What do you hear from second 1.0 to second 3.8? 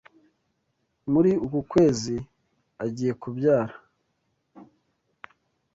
Muri uku kwezi agiye kubyara.